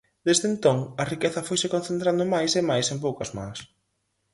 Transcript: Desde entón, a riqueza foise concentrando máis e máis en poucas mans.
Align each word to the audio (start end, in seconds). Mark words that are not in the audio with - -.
Desde 0.27 0.45
entón, 0.51 0.77
a 1.01 1.03
riqueza 1.13 1.45
foise 1.47 1.71
concentrando 1.75 2.23
máis 2.33 2.51
e 2.59 2.63
máis 2.69 2.87
en 2.93 2.97
poucas 3.05 3.29
mans. 3.37 3.59